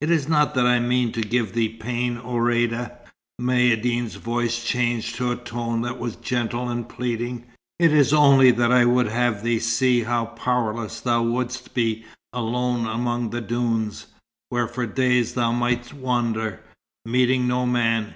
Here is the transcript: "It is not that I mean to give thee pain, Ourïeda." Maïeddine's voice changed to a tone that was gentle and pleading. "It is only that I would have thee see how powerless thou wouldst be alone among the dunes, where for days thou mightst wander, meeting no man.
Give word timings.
"It 0.00 0.10
is 0.10 0.28
not 0.28 0.54
that 0.54 0.66
I 0.66 0.80
mean 0.80 1.12
to 1.12 1.20
give 1.20 1.52
thee 1.52 1.68
pain, 1.68 2.18
Ourïeda." 2.18 2.90
Maïeddine's 3.40 4.16
voice 4.16 4.64
changed 4.64 5.14
to 5.14 5.30
a 5.30 5.36
tone 5.36 5.82
that 5.82 6.00
was 6.00 6.16
gentle 6.16 6.68
and 6.68 6.88
pleading. 6.88 7.44
"It 7.78 7.92
is 7.92 8.12
only 8.12 8.50
that 8.50 8.72
I 8.72 8.84
would 8.84 9.06
have 9.06 9.44
thee 9.44 9.60
see 9.60 10.02
how 10.02 10.24
powerless 10.24 11.00
thou 11.00 11.22
wouldst 11.22 11.72
be 11.72 12.04
alone 12.32 12.84
among 12.86 13.30
the 13.30 13.40
dunes, 13.40 14.06
where 14.48 14.66
for 14.66 14.86
days 14.86 15.34
thou 15.34 15.52
mightst 15.52 15.94
wander, 15.94 16.62
meeting 17.06 17.46
no 17.46 17.64
man. 17.64 18.14